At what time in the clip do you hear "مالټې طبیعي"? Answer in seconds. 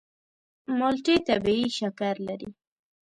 0.77-1.67